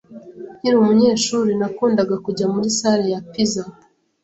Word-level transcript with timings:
Nkiri 0.59 0.75
umunyeshuri, 0.81 1.51
nakundaga 1.59 2.15
kujya 2.25 2.45
muri 2.53 2.67
salle 2.77 3.07
ya 3.13 3.21
pizza. 3.31 3.63